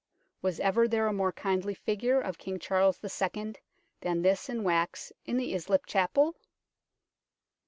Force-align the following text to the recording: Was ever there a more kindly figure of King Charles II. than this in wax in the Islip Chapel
Was 0.41 0.59
ever 0.59 0.87
there 0.87 1.05
a 1.05 1.13
more 1.13 1.31
kindly 1.31 1.75
figure 1.75 2.19
of 2.19 2.39
King 2.39 2.57
Charles 2.57 2.99
II. 3.03 3.53
than 3.99 4.23
this 4.23 4.49
in 4.49 4.63
wax 4.63 5.13
in 5.25 5.37
the 5.37 5.53
Islip 5.53 5.85
Chapel 5.85 6.35